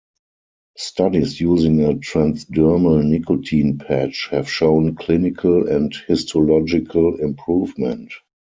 Studies 0.79 1.39
using 1.39 1.85
a 1.85 1.89
transdermal 1.93 3.05
nicotine 3.07 3.77
patch 3.77 4.29
have 4.31 4.49
shown 4.49 4.95
clinical 4.95 5.67
and 5.69 5.95
histological 6.07 7.17
improvement. 7.19 8.11